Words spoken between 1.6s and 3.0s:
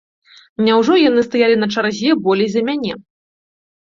на чарзе болей за мяне?